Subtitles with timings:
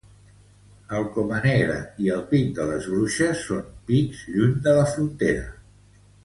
[0.99, 5.47] El Comanegra i el Pic de les Bruixes són Pics lluny de la frontera.